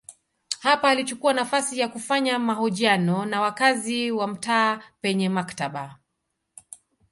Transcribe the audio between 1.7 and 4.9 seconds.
ya kufanya mahojiano na wakazi wa mtaa